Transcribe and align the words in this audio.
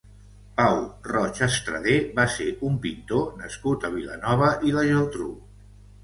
Pau 0.59 0.77
Roig 1.09 1.41
Estradé 1.47 1.97
va 2.19 2.23
ser 2.35 2.47
un 2.69 2.79
pintor 2.85 3.27
nascut 3.41 3.85
a 3.85 3.91
Vilanova 3.97 4.49
i 4.71 4.75
la 4.79 4.87
Geltrú. 4.89 5.29